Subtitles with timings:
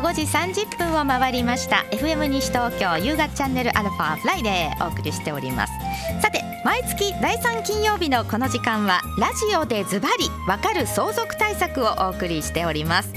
[0.00, 1.84] 5時30分を回りました。
[1.90, 5.72] FM 西東京夕方チャンネルアルファフライデーお送りしております。
[6.22, 13.12] さて毎月第3金曜日のこの時間はラジオでズバリわかる相続対策をお送りしております。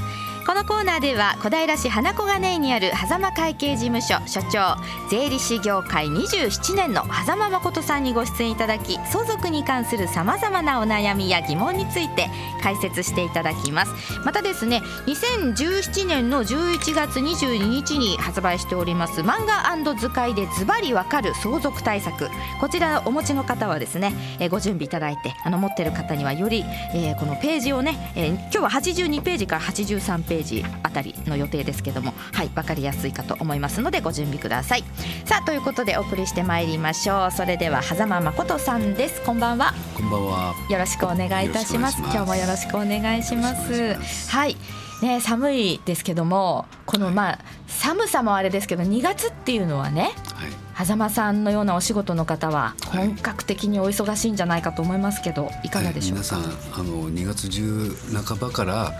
[0.46, 4.75] このコーナーでは小平市花小金井にある狭間会計事務所所長
[5.10, 12.29] 税理士業界27年の狭間誠さんにご出演いただき相続に関するさまざまなお悩みや疑問について
[12.61, 14.20] 解説していただきます。
[14.25, 22.29] またですね2017年の11月22日に発売しております漫画図解でズバリわかる相続対策。
[22.60, 34.83] こちらお持ちの方はですね、えー、ご準備いただいてあの持ってる方にはより、えー、このページをね、えー、今日は82ページから83ページページあたりの予定ですけどもはい分かりやすいかと思いますのでご準備ください。
[35.25, 37.31] さあということでお送りしてまいりましょう。
[37.31, 39.22] それでは狭間誠さんです。
[39.22, 39.73] こんばんは。
[39.95, 40.56] こんばんは。
[40.69, 42.00] よろしくお願いいたします。
[42.00, 43.95] 今日もよろしくお願いします。
[44.30, 44.58] はい。
[45.04, 50.86] ね寒いですけどもこのまあ寒さもあれですけど2月っていうのはね、はい。
[50.86, 57.95] 狭間さんのようなお仕事の方は本格的にお忙しいんじゃないかと思いますけど、い、かがでしょうか、はい、皆さんあの2月中
[58.26, 58.92] 半ばから、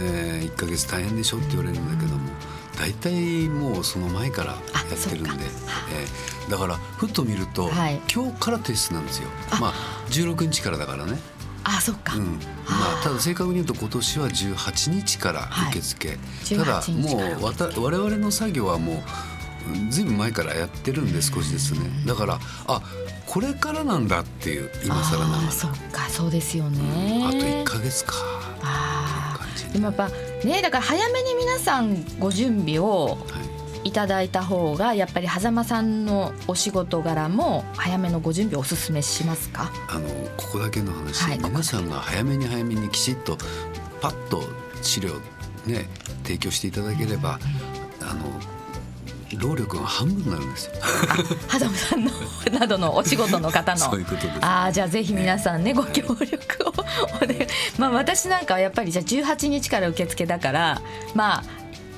[0.00, 2.30] えー、1か月大変でしょって言われるんだけども
[2.78, 5.30] 大体もうその前からやってるんで、
[5.92, 9.28] えー、だからふっと見ると、はい、今日から提出なんですよ。
[9.60, 9.74] まあ
[10.08, 11.18] 16日からだからね。
[11.62, 16.18] あそっか、うん、まあ、ただ正確に言うと今年は18日から受付、はい、
[16.56, 19.04] ただもうわた我々の作業はも
[19.88, 21.80] うずいぶん前からやってるんで少しですね。
[22.06, 22.82] だからあ
[23.26, 25.50] これからなんだっていう今更ながら。
[25.52, 26.08] そっか。
[26.08, 28.14] そうですよね、うん、あと1か月か。
[28.62, 28.89] あ
[29.72, 30.08] でもやっぱ
[30.44, 33.18] ねだから早めに皆さんご準備を
[33.82, 33.92] い。
[33.92, 39.70] ただいた方がやっぱり狭間さんのお仕事柄も早めのご準備をおすめしますか？
[39.88, 43.38] あのここだけの話、はい、皆さんが早めに早めにきちっと
[44.00, 44.42] パッと
[44.82, 45.14] 資料
[45.66, 45.88] ね
[46.24, 47.38] 提供していただければ、
[48.02, 48.24] あの
[49.36, 50.72] 労力が半分になるんですよ。
[51.48, 52.10] 狭間さんの
[52.58, 53.78] などのお仕事の方の。
[53.78, 54.38] そういうことです。
[54.40, 56.72] ああじゃあぜひ皆さんね、ご協力を
[57.78, 60.82] まあ私なんかはやっぱりじゃあ18日から受付だから
[61.14, 61.44] まあ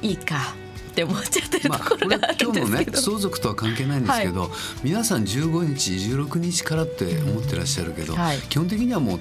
[0.03, 0.55] いいか。
[0.93, 4.51] って思っちゃってるところがあるんですけど、まあ、今日のね相続とは関係ないんですけど、はい、
[4.85, 9.21] 皆さん15日16日からって思ってらっしゃるけど、はい、基本的にはもう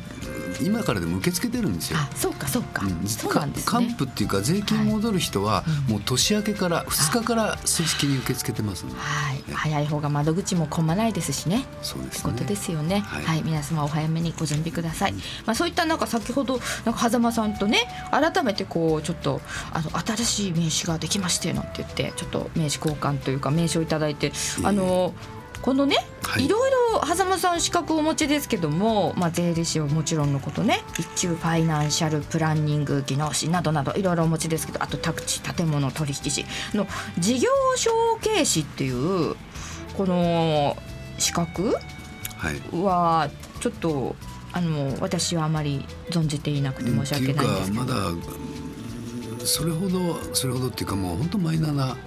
[0.61, 1.97] 今からでも受け付けてるんですよ。
[2.15, 2.85] そうかそうか。
[2.85, 3.71] うん、そうなんですね。
[3.71, 11.65] 還付っていうか税金戻る人はもう年明けから2日から正式に受け付けてますので、はい、早い方が窓口も混まないですしね。
[11.81, 12.99] そうです、ね、ことですよね。
[12.99, 15.13] はい、はい、皆様お早めにご準備ください。
[15.45, 17.79] まあそういったなんか先ほどなんか狭間さんとね
[18.11, 19.41] 改めてこうちょっと
[19.73, 24.31] あの新しい名刺ができましてなんて言ってちょっと名刺交換というか名刺をいただいて
[24.63, 25.13] あの。
[25.15, 36.87] えーこのね、はい、いろいろ狭間さん資格をお持ちですけども、まあ、税理士はもちろんのことね一級ファイナンシャルプランニング技能士などなどいろいろお持ちですけどあと宅地建物取引士の
[37.19, 39.35] 事業承継士っていう
[39.95, 40.75] この
[41.19, 41.75] 資格
[42.73, 43.29] は
[43.59, 44.15] ちょっと、
[44.53, 47.83] あの私はあまり存じていなくて申し訳ないんですけど。
[47.83, 47.95] まだ
[49.45, 51.97] それほどそれほどっていうかもう本当マイナーな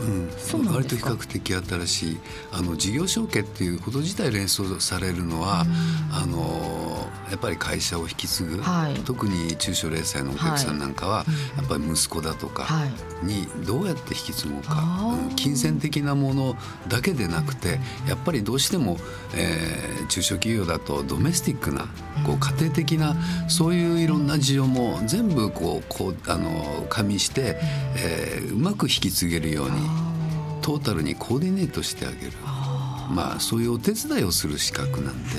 [0.00, 2.18] うん、割と比較的新しい
[2.52, 5.64] あの事業承継っていうこと自体連想されるのは、
[6.12, 11.24] あのやっぱり会社を引き継ぐ、はい、特に中小零細のお客さんなんかは、は
[11.56, 12.66] い、やっぱり息子だとか
[13.22, 16.56] にどうやって引き継ごうか、はい、うん、金銭的なもの
[16.88, 18.98] だけでなくてやっぱりどうしても、
[19.34, 21.86] えー、中小企業だとドメスティックな
[22.26, 23.16] こう家庭的な
[23.48, 27.56] そういういろんな需要も全部こうこうあの加味して、
[27.96, 29.76] えー、うまく引き継げるように
[30.60, 32.32] トータルにコーディネートしてあげる。
[33.10, 35.30] まあ、そういうお手伝いをする資格なんで、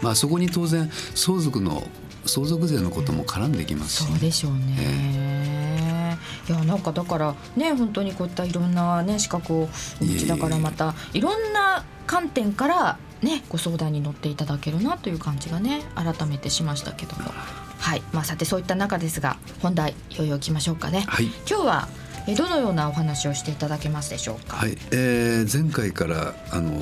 [0.00, 1.82] まあ、そこに当然相続の
[2.24, 9.68] 相続税のことも絡んできますし、ね、そうでしょうね、えー、いやなんかだからね本当にこういったいろんな、ね、資格を
[10.00, 17.30] お持ちだからまたいろんな観点からねご相談に乗っていただけるなという感じがね改めてしましたけども
[17.86, 21.04] はいまあさてそういった中ですが本題いよいよいきましょうかね。
[21.06, 21.88] はい、今日は
[22.36, 24.56] どのようなお話をしていただけますでしょうか？
[24.56, 26.80] はい、えー、前回からあの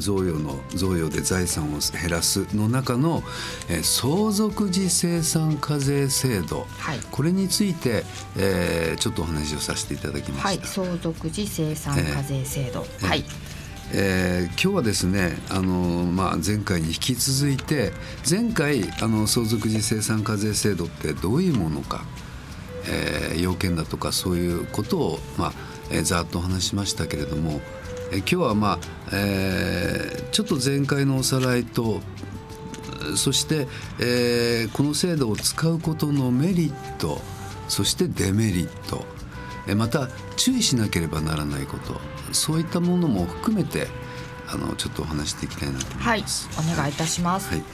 [0.00, 3.22] 贈与の贈与で財産を減らすの中の、
[3.68, 8.04] えー、相続時生産課税制度、はい、これについて、
[8.38, 10.48] えー、ちょっとお話をさせていただきました。
[10.48, 13.18] はい、相続時生産課税制度、えー、はい。
[13.18, 13.55] えー、
[13.92, 17.92] 今日はですねあの、まあ、前回に引き続いて
[18.28, 22.04] 前回あの相続時生産課税制度ってどういうものか
[22.88, 25.52] えー、要件だとかそういうことを、まあ
[25.90, 27.60] えー、ざっとお話しましたけれども、
[28.12, 28.78] えー、今日は、まあ
[29.12, 32.00] えー、ちょっと前回のおさらいと
[33.16, 33.68] そして、
[34.00, 37.20] えー、この制度を使うことのメリット
[37.68, 39.04] そしてデメリット、
[39.74, 42.00] また注意しなければならないこと
[42.32, 43.88] そういったものも含めて
[44.48, 46.48] あのちょっとお話していきたいなと思います。
[46.56, 47.48] はい、お願いいたします。
[47.50, 47.64] はい、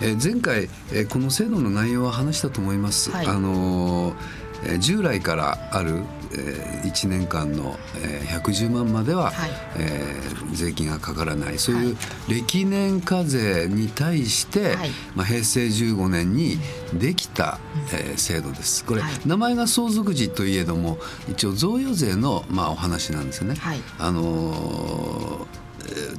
[0.00, 3.10] えー、前回、えー、この制度の内容は話したと思います。
[3.10, 6.02] はい、あのーえ従来からある、
[6.38, 11.58] えー、1年間の、えー、110万までは、はい、えー、税金がかからない。
[11.58, 11.96] そういう
[12.28, 16.58] 歴年課税に対して、はい、まあ、平成15年に
[16.94, 17.58] できた、
[17.92, 18.84] えー、制度です。
[18.84, 20.98] これ、はい、名前が相続時といえども
[21.28, 23.56] 一応贈与税の、まあ、お話なんですよね。
[23.98, 25.46] あの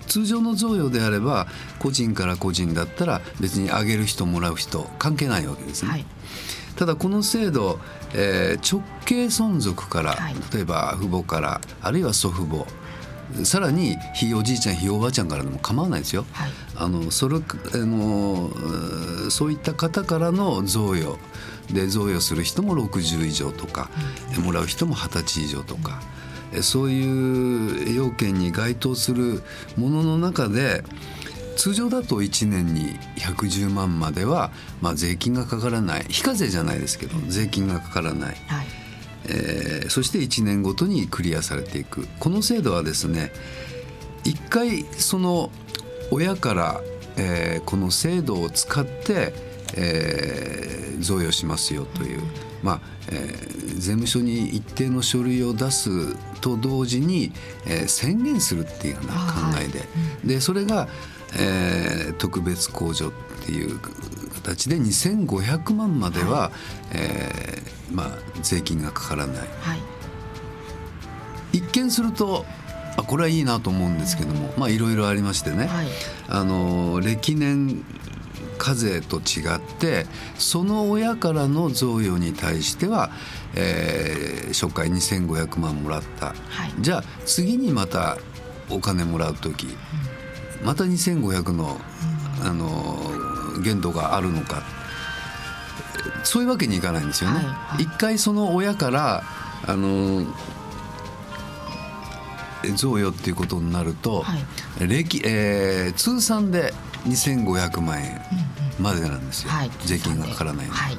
[0.07, 1.47] 通常の贈与であれば
[1.79, 6.05] 個人から個人だったら別にあげる人もらう人関係ないわけですね。
[6.77, 7.79] ただこの制度、
[8.13, 12.65] えー、直系存続から、はい、例えば父母からあるいは祖父母
[13.43, 16.25] さらにひいおじいちゃんひいおばあちゃんからでも構わないですよ。
[16.31, 17.41] はい、あのそれあ
[17.73, 18.49] の
[19.29, 21.17] そういった方からの贈与。
[21.71, 23.89] で贈与する人も60以上とか、
[24.37, 26.01] うん、もらう人も20歳以上とか、
[26.53, 29.43] うん、そういう要件に該当する
[29.75, 30.83] ものの中で
[31.57, 38.67] 通常だと1年に110万までは、まあ、税金がかからない非課税じゃないですけど税金がかからない、はい、
[39.25, 42.07] えー、そして1年ごとにクリアされていく。
[42.19, 43.31] この制度はですね
[44.23, 45.51] 一回その
[46.11, 46.81] 親から、
[47.17, 49.33] えー、この制度を使って、
[49.75, 52.21] えー、贈与しますよという、
[52.61, 57.31] まあえー、税務署に一定の書類を出すと同時に、
[57.65, 59.85] えー、宣言するっていうような考えで、は
[60.25, 60.87] い、でそれが
[61.35, 63.11] えー、特別控除っ
[63.45, 63.79] ていう
[64.35, 66.51] 形で2500万までは、はい、
[66.93, 68.09] えー、まあ、
[68.41, 69.79] 税金がかからない、はい、
[71.53, 72.45] 一見すると
[72.97, 75.87] あこれはいいなと思うんですけども、まあいろいろありましてね、はい、
[76.29, 77.85] あの歴年
[78.57, 80.07] 課税と違って
[80.37, 83.11] その親からの贈与に対しては、
[83.55, 88.17] えー、初回2500万もらった、はい、じゃあ次にまた
[88.71, 90.17] お金もらう時、うん
[90.63, 91.79] また2500の
[92.43, 92.97] あの
[93.63, 94.63] 限度があるのか。
[96.23, 97.39] そういうわけにいかないんですよね。
[97.45, 99.23] はい一回その親から
[99.65, 100.25] あの
[102.75, 104.35] 贈与っていうことになると、は
[104.81, 106.73] い、歴えー、通算で
[107.05, 108.21] 2500万円
[108.79, 110.97] までなんですよ、はい、税金がかからないの、はい、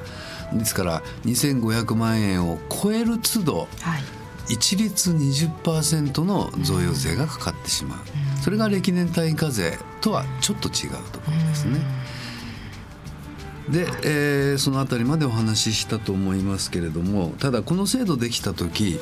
[0.58, 3.98] ですから2500万円を超える都度、は
[4.48, 7.98] い、一律20%の贈与税がかかってしまう。
[7.98, 11.80] うんそれが歴年単位課税とはちょっと違うところですね。
[13.68, 19.00] で、えー、その辺りまでお話ししたと思いますけれどもただこの制度できた時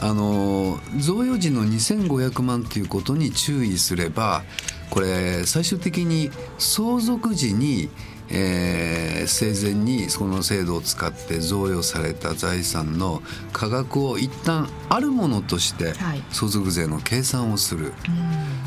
[0.00, 4.42] あの贈与時の2500万ということに注意すれば
[4.90, 7.90] これ最終的に相続時に
[8.30, 13.22] えー、生前にその制度を使って贈与された財産の
[13.52, 15.94] 価格を一旦あるものとして
[16.30, 17.94] 相続税の計算をする、はい、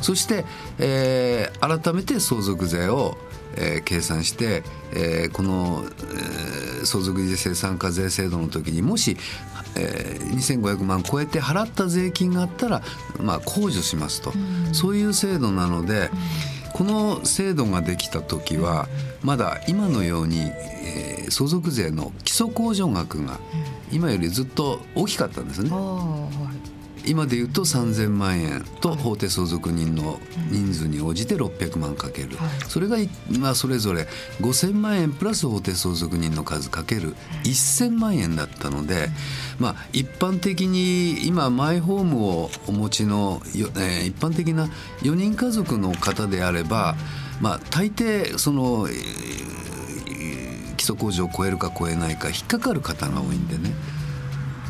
[0.01, 0.45] そして、
[0.79, 3.17] えー、改めて相続税を、
[3.55, 4.63] えー、計算して、
[4.93, 9.17] えー、この、えー、相続税制参加税制度の時にもし、
[9.75, 12.81] えー、2500万超えて払った税金があったら、
[13.19, 14.33] まあ、控除しますと、
[14.73, 16.11] そういう制度なので。
[16.77, 18.87] この制度ができた時は
[19.23, 23.39] まだ今のように、えー、相続税の基礎控除額が
[23.91, 25.71] 今よりずっと大きかったんですね。
[27.07, 30.19] 今でいうと3,000万円と法定相続人の
[30.51, 32.29] 人数に応じて600万かける、
[32.67, 32.97] それが、
[33.39, 34.07] まあ、それぞれ
[34.41, 39.09] 5,000万円プラス法定相続人の数かける1,000万円だったので、
[39.59, 44.67] まあ、一般的に今マイホームをお持ちの、えー、一般的な
[45.01, 46.95] 4人家族の方であれば、
[47.41, 53.73] まあ、大抵その、えー、基礎控除を超えるか超えないか引っかかる方が多いんでね。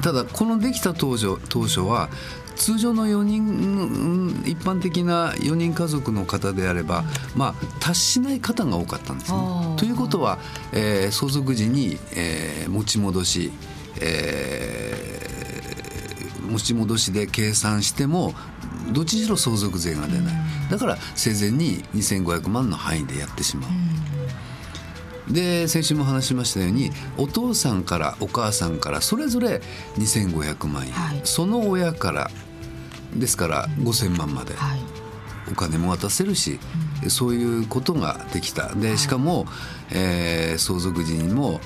[0.08, 2.08] ただこのできた当初当初は
[2.56, 7.04] 通常の4人一般的な4人家族の方であれば、
[7.36, 9.40] まあ、達しない方が多かったんですね。
[9.76, 10.40] ということは、
[10.72, 13.52] えー、相続時に、えー、持ち戻し、
[14.00, 18.34] えー、持ち戻しで計算しても
[18.94, 20.34] どっちにしろ相続税が出ない
[20.72, 23.70] だから生前に2500万の範囲でやってしまう。
[25.30, 29.62] で先週も話しましたようにお父さんからお母さんからそれぞれ
[29.98, 32.32] 2500万円、はい、その親から
[33.14, 34.54] ですから5,000万まで。
[35.50, 36.60] お金も渡せるし、
[37.04, 38.76] うん、そういうことができた。
[38.76, 39.46] でしかも、
[39.92, 41.62] えー、相続時にも、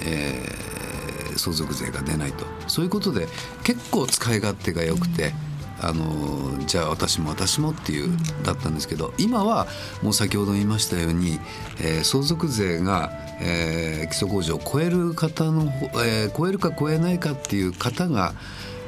[0.00, 2.46] えー、相続税が出ないと。
[2.68, 3.28] そういうことで
[3.64, 5.34] 結構使い勝手が良くて、
[5.82, 9.66] あのじゃあ私も私もっていうだったんですけど今は
[10.00, 11.40] もう先ほど言いましたように、
[11.80, 13.10] えー、相続税が、
[13.40, 15.64] えー、基礎控除を超える方の、
[16.04, 18.32] えー、超えるか超えないかっていう方が、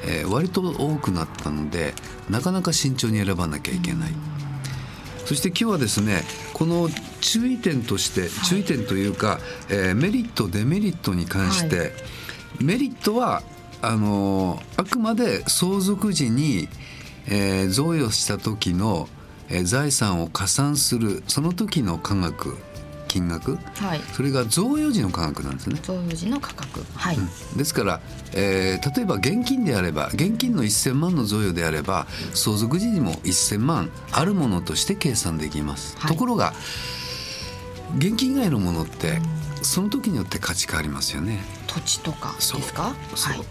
[0.07, 1.95] えー、割と多くなったので
[2.31, 4.13] なかなか慎重に選ばなきゃいけない。
[5.25, 6.23] そして今日はですね
[6.53, 6.89] この
[7.21, 9.39] 注意点として、注意点というか、
[9.71, 11.91] えー、メリットデメリットに関して、はい、
[12.61, 13.43] メリットは
[13.81, 16.69] あのあくまで相続時に、
[17.27, 19.09] えー、贈与した時の、
[19.49, 22.57] えー、財産を加算するその時の価格
[23.09, 25.79] 金額、はい、それが贈与時の価格なんですね。
[25.83, 28.01] 贈与時の価格、はい、うん、ですから、
[28.33, 35.97] えー、例えば現金であれば現金の1000万の贈与であれば相続時にも1000万あるものとして計算できます。
[35.99, 36.55] はい、ところが
[37.99, 39.21] 現金以外のものって
[39.63, 41.39] その時によって価値変わりますよね。
[41.69, 42.97] 土地とかですか？
[43.15, 43.45] そう。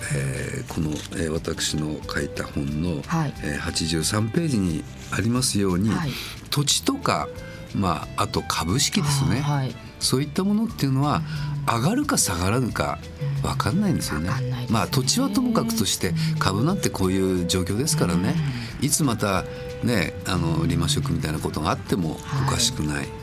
[0.00, 0.90] はいえー、この、
[1.20, 6.10] えー、私の書いた本の、はい、えー、83ページにありますように、はい、
[6.50, 7.28] 土地とか、
[7.74, 11.22] まあ、あと株式ですね、はい、そういったものっていうのは、
[11.66, 12.98] 上がるか下がるか
[13.42, 14.30] 分かんないんですよね。
[14.30, 14.66] ね。
[14.70, 18.34] まあ土地はともかくとして株なんてこういう状況ですからね、
[18.80, 19.44] いつまた
[19.84, 22.96] ねあのリマ食みたいなことがあってもおかしくない。
[22.96, 23.17] はい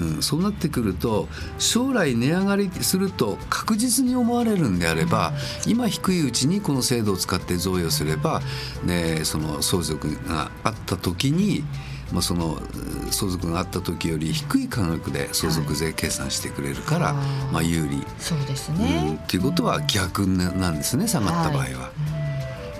[0.00, 5.32] うん、そうなってくると将来値上がりすると確実に思われるんであれば、
[5.66, 8.40] 今低いうちにこの制度を使って贈与すれば、
[8.84, 11.64] ね、その相続があった時に、
[12.12, 12.58] まあ、その
[13.10, 17.14] 相続があった時より低い価格で相続税計算してくれるから、はい、
[17.52, 18.02] まあ、有利。
[18.18, 21.62] そうですね、うん、っていうことは逆なんですね下がった場合は。
[21.62, 21.66] は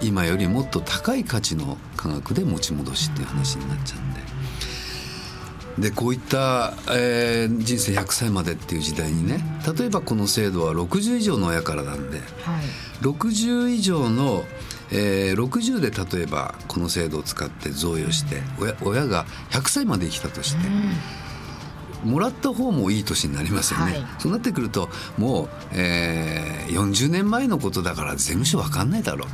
[0.03, 0.07] い。
[0.07, 4.22] 今よりもっと高い価値の価格で持ち戻しっていう話になっちゃうんで。
[5.79, 9.43] でこういった、えー、人生100歳までっていう時代にね
[9.79, 12.25] 例えばこの制度は60以上の親からなんで、はい、
[13.01, 14.45] 60以上の、
[14.91, 20.69] えー、60で例えばこの制度を使って贈与して親親が100歳まで生きたとして。
[22.05, 29.29] うん、もらった方もいい年になりますよね、はい、そうなってくるともう、えー、40年前のことだから税務署分かんないだろう。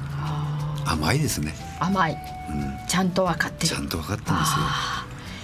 [0.88, 1.54] 甘いですね。
[1.80, 4.64] 甘い、うん、ちゃんと分かってちゃんと分かってますよ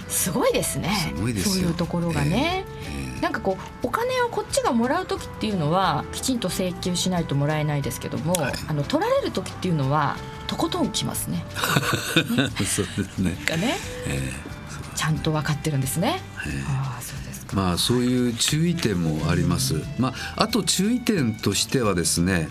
[0.07, 1.13] すごいですね。
[1.37, 11.43] すそういうところがね、えー、なんかこうお金をこっちがもらう時っていうのはきちんと請求しないともらえないですけども、はい、あの取られる時っていうのはとことんきますね。
[12.65, 13.37] そうですね。
[13.45, 16.21] がね、えー、ちゃんと分かってるんですね。
[16.45, 19.75] えー、あそうですまあそういう注意点もあります。
[19.97, 22.49] まああと注意点としてはですね。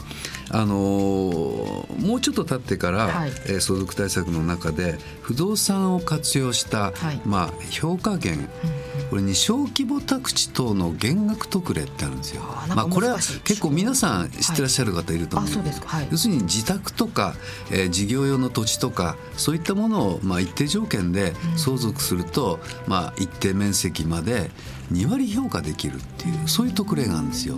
[0.51, 8.85] あのもうちょっと経ってから、はい、えー、相続対策の中で不動産を活用した、はい、まあ、評価減、うん
[9.15, 12.43] これに小規模宅地等の減額特例ってあるんですよ。
[12.69, 15.73] まあこれは結構皆さん知ってらっしゃる方いると思うんで。
[15.73, 17.37] す、はい、要するに自宅とか、
[17.71, 24.51] えー、事業用の土地とかそういったものをまあ一定条件で相続すると、うん、まあ一定面積まで
[24.93, 27.57] 2割評価できるっていうそういう特例があるんですよ。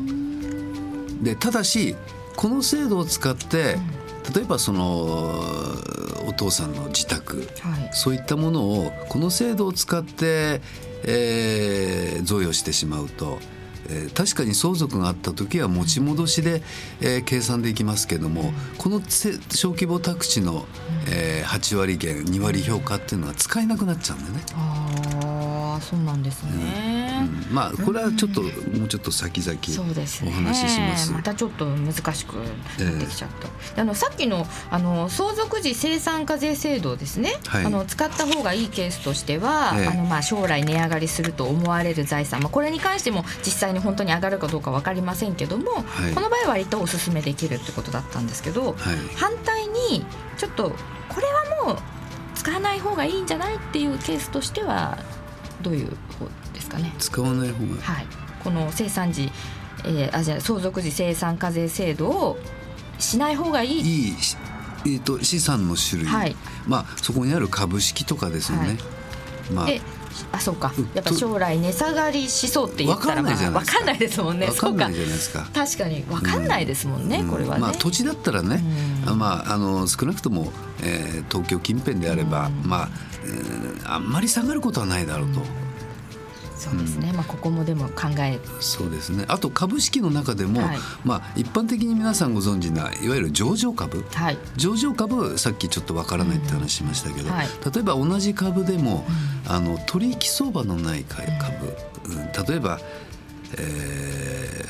[1.22, 1.96] でただし
[2.36, 3.76] この制度を使って
[4.34, 4.84] 例えばその
[6.26, 10.60] お父さんの自宅、はい、そういったものをこの制度を使って、
[11.04, 13.38] えー、贈与してしまうと。
[13.88, 16.60] えー、確かに相続があった時は持ち戻しで、
[17.00, 20.66] えー、計算できますけども、この小規模宅地の、
[21.08, 24.40] えー、8割減2割評価っていうのは使えなくなっちゃうんだ
[25.20, 25.25] よ
[25.76, 25.82] ね。
[25.82, 48.74] そうなんですね、うん、まあこれはちょっと、もうちょっと先々お話しします、ね、またちょっと難しくなってきちゃった、えー、あのさっきのあの相続時生産課税制度ですね、はい、あの使った方がいいケースとしては、えー、あのまあ将来値上がりすると思われる財産、まあ、これに関しても実際に本当に上がるかどうか分かりませんけども、はい、この場合は割とお勧めできるってことだったんですけど、はい、
[49.16, 50.04] 反対に
[50.36, 50.72] ちょっと
[51.08, 51.26] これ
[51.62, 51.78] はもう
[52.34, 54.98] 使わない方がいいんじゃないっていうケースとしては
[55.62, 56.92] どういう方ですかね？
[56.98, 58.06] 使わない方がはい。
[58.42, 59.30] この生産時、
[59.84, 62.38] えー、あじゃ相続時生産課税制度を
[62.98, 63.80] しない方がいい？
[63.80, 64.14] いい、
[64.84, 66.36] えーと、資産の種類、はい、
[66.66, 68.78] まあそこにある株式とかですよね、はい、
[69.52, 69.66] まあ
[70.32, 70.72] あそうか。
[70.94, 73.80] やっぱ将来値下がりしそうって言ったらまあ分か。
[73.82, 74.46] んないですもんね。
[74.46, 75.48] 分かんないじゃないですか。
[75.54, 76.02] 確かに。
[76.02, 78.62] 分かんないですもんね、うん、これはね、まあ、土地だったらね、
[79.06, 82.88] うん、まあ、あの少なくとも、えー、東京近辺であれば、うん、まあ、
[83.24, 85.40] えー、あんまり下がることはないだろうと。
[86.56, 89.24] そうですね、うん、まあここもでも考えそうですね。
[89.28, 97.34] あと株式の中でも、はい、まあ一般的に皆さんご存知ないわゆる上場株、はい、上場株さっきちょっとわからないって話しましたけど、うん。
[97.34, 99.04] はい、例えば同じ株でも、
[99.46, 101.26] うん、あの取引相場のない株、
[102.06, 102.80] うん、例えば、
[103.58, 104.64] え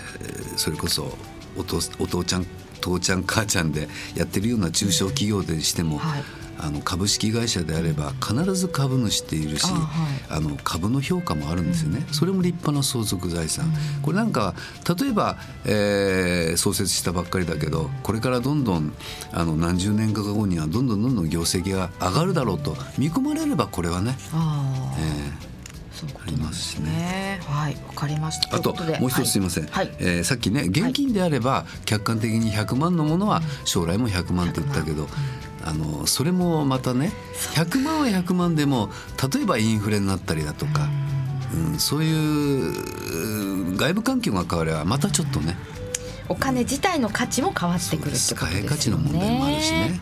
[0.54, 1.16] ー、それこそ
[1.56, 2.46] お父お父ちゃん
[2.80, 6.22] 父ちゃん母ちゃんでやってるような中小企業でしても、はい
[6.66, 14.54] あの株式会社であれば必ず株主っているしあ、はい、の株の評価もあるんですよね、それも立派な相続財産、これなんか
[14.98, 18.92] 例えば、えー、創設したばっかりだけどこれからどんどん
[19.32, 25.56] あの何十年か後にはどんどんどんどん業績が上がるだろうと見込まれればこれはね、えー
[26.26, 27.40] ありますしね。
[27.46, 28.56] はい、わかりました。
[28.56, 29.66] あともう一つすみません。
[29.66, 35.08] はい、えー、さっきね現金であれば客観的に100万のものは将来も100万って言ったけど、
[35.66, 37.12] あのそれもまたね
[37.54, 38.88] 100万は100万でも
[39.32, 40.88] 例えばインフレになったりだとか、
[41.54, 45.56] うん、そういう外部環境が変わればまたちょっとね。
[46.28, 48.40] お金自体の価値も変わってくるってことですね。
[48.40, 50.00] 貨幣価値の問題もあるしね。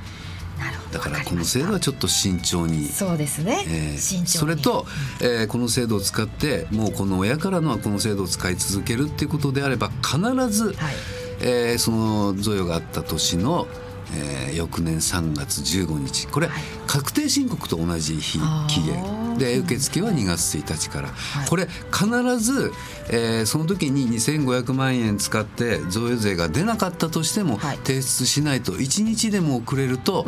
[0.90, 4.87] だからこの制度はちょっと慎重にそうですね、えー、それと、
[5.21, 10.18] えー、この制度を使ってもうこの親からのはこの制度を使い続けるっていうことであれば必
[10.50, 10.94] ず、はい、
[11.40, 13.66] えー、その贈与があった年の
[14.14, 16.26] えー、翌年3月15日。
[16.28, 22.73] これ、はい、確定申告と同じ日期限で受付は2月1日から、はい、これ必ず、
[23.11, 30.26] えー、その時に2500万円使って贈与税が出なかったとしても、はい、提出しないと1日でも遅れると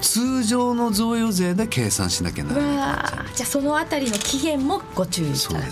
[0.00, 3.34] 通常の贈与税で計算しなきゃならない。
[3.34, 5.28] じゃあそのあたりの期限もご注意い。
[5.32, 5.62] ただきたい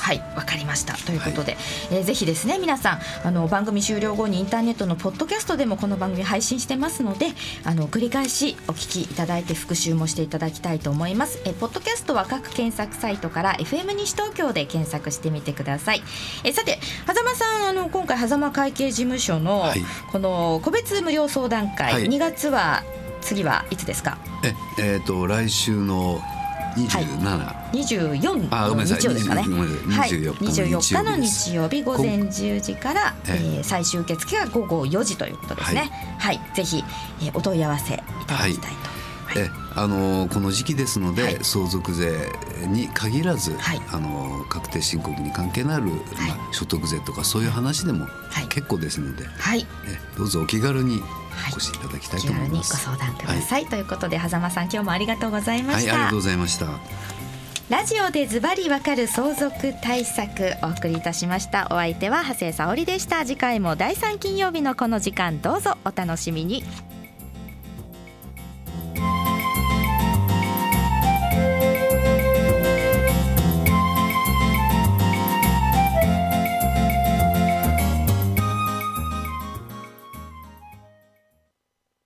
[0.00, 0.18] はい。
[0.36, 0.94] わかりました。
[0.94, 7.28] ということで、はい、えー、ぜひですね皆さんあの番組終了後にインターネットのポッドキャストでもこの番組配信してますので
[7.64, 11.40] あの繰り返しお聞きいただいて復習もしていただきたいと思います。
[11.44, 16.02] えポッドキャストは各検索サイトから FM 西東京で検索してみてください。
[16.44, 19.66] えさて狭間さんあの今回狭間会計事務所の
[20.10, 22.82] この個別無料相談会、はい、2月は
[23.20, 24.16] 次はいつですか？
[24.44, 26.22] ええーと来週の
[26.74, 29.42] 二十七、二十四の日曜ですかね？
[29.42, 30.10] はい、
[30.40, 35.90] 二十四日の日曜日午前十時から、えー、最終受付が午後四時ということですね。
[36.18, 36.82] はい、ぜひ、
[37.20, 38.91] えー、お問い合わせいただきたいと。
[39.36, 42.12] えあのこの時期ですので、はい、相続税
[42.68, 48.06] に限らず、はい、あの確定申告に関係のある、まあ、所得税とかそういう話でも
[48.48, 51.02] 結構ですので、はい、えどうぞお気軽に
[51.50, 52.72] お越しいただきたいと思います。
[52.72, 55.94] ご相談ください、ということで狭間さん今日もありがとうございました。
[55.94, 56.66] ありがとうございました。
[57.70, 61.68] ラジオでズバリわかる相続対策お送りいたしました。
[61.70, 63.24] お相手は長谷沙織でした。
[63.24, 66.64] 次回も第3金曜日のこの時間どうぞお楽しみに